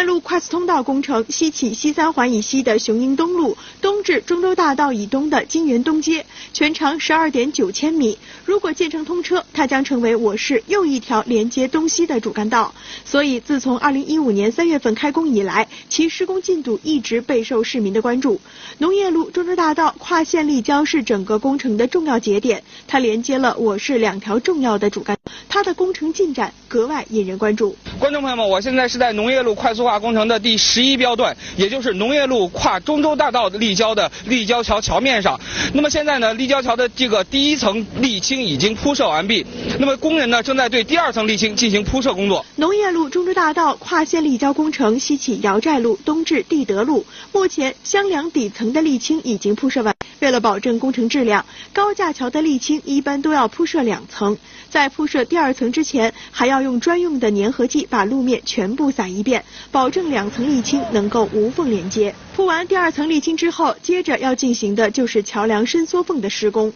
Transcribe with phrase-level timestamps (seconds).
[0.00, 6.24] 农业路快速通道工程西起西三环以西的雄鹰东路，东至中州大道以东的金源东街，
[6.54, 8.16] 全长十二点九千米。
[8.46, 12.74] 如果建成通车，它将成为我市又一条连接东西的主干道。
[13.04, 18.40] 所以，自从二零一五年三月份开工以来，其施工进度一直备受市民的关注。
[18.78, 25.18] 农业路中州大道跨线立交是整个工程的重要节点，它连接了我市两条重要的主干，
[25.50, 27.76] 它的工程进展格外引人关注。
[28.00, 35.38] 观众朋友们，我现在是在农业路快速化工程的第十一标段，也就是农业路跨中州大道立交的立交桥桥面上。
[35.74, 39.44] 那么现在呢，立交桥的这个第一层沥青已经铺设完毕，
[39.78, 42.42] 那么工人呢正在对第二层沥青进行铺设工作。
[42.56, 49.94] 农业路中州大道跨线立交工程西起姚寨路，东至地德路，目前箱梁底层的沥青已经铺设完。
[50.20, 54.36] 为了保证工程质量，高架桥的沥青一般都要铺设两层。
[54.68, 62.14] 在铺设第二层之前，还要用专用的粘合剂把路面全部撒一遍，保证两层沥青能够无缝连接。
[62.36, 66.72] 铺完第二层沥青之后，接着要进行的就是桥梁伸缩缝的施工。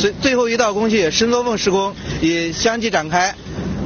[0.00, 3.34] 最最后一道工序伸缩缝施工已相继展开，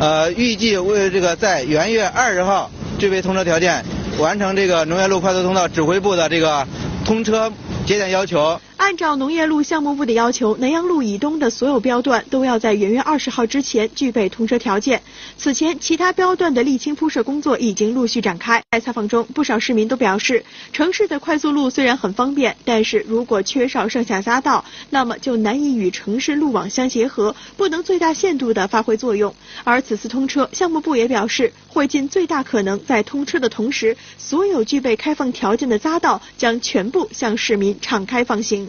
[0.00, 3.84] 呃，预计为这个在元月二十号具备通车条件，
[4.18, 6.66] 完成这个农业路快速通道指挥部的这个
[7.04, 7.52] 通车
[7.86, 8.60] 节点要求。
[8.92, 15.00] 按照农业路项目部的要求，南阳路以东的所有标段都要在元月二十号之前具备通车条件。
[15.38, 18.62] 此前，其他标段的沥青铺设工作已经陆续展开。
[18.70, 29.34] 在采访中，不少市民都表示，城市的快速路虽然很方便，但是如果缺少上下匝道，那么就难以与城市路网相结合，不能最大限度地发挥作用。
[29.64, 38.68] 而此次通车，项目部也表示，会尽最大可能在通车的同时，所有具备开放条件的匝道将全部向市民敞开放行。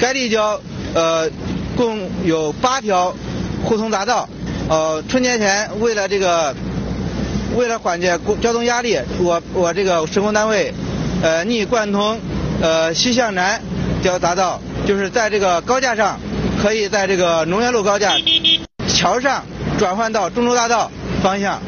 [0.00, 0.58] 该立交
[0.94, 1.28] 呃
[1.76, 3.14] 共有八条
[3.62, 4.26] 互通匝道，
[4.68, 6.54] 呃春节前为了这个
[7.54, 10.72] 为了缓解交通压力，我我这个施工单位
[11.22, 12.18] 呃拟贯通
[12.62, 13.60] 呃西向南
[14.02, 16.18] 交匝道，就是在这个高架上
[16.62, 18.14] 可以在这个农业路高架
[18.88, 19.44] 桥上
[19.78, 20.90] 转换到中州大道
[21.22, 21.60] 方向，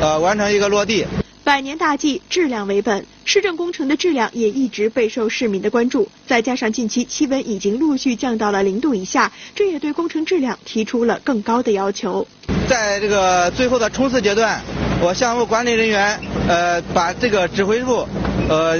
[0.00, 1.06] 呃完成一个落地。
[1.46, 3.06] 百年大计，质量为本。
[3.24, 6.08] 市政工程的质量也一直备受市民的关注。
[6.26, 12.26] 再加上近期气温已经陆续降到了零度以下，这也对工程质量提出了更高的要求。
[12.68, 14.60] 在这个最后的冲刺阶段，
[15.00, 16.18] 我项目管理人员
[16.48, 18.04] 呃把这个指挥部
[18.48, 18.76] 呃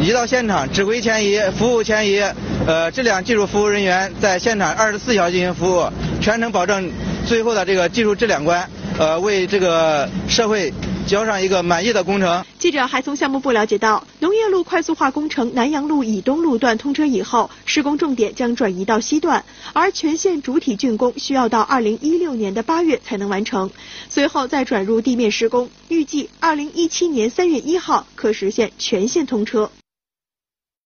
[0.00, 2.18] 移到现场，指挥前移，服务前移，
[2.66, 5.84] 呃质量技术服务人员在现场二十四小时进行服务，
[6.22, 6.90] 全程保证
[7.26, 8.66] 最后的这个技术质量关，
[8.98, 10.72] 呃为这个社会。
[11.06, 12.44] 交上一个满意的工程。
[12.58, 23.70] 记者还从项目部了解到，农业路快速化工程南阳路以东路段通车以后，施工重点将转移到西段，而全线主体竣工需要到二零一六年的八月才能完成，
[24.08, 29.70] 随后再转入地面施工，预计二零一七年三月一号可实现全线通车。